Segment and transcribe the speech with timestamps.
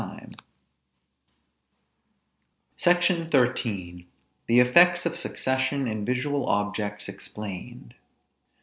[2.75, 4.07] SECTION XIII.
[4.47, 7.93] THE EFFECTS OF SUCCESSION IN VISUAL OBJECTS EXPLAINED.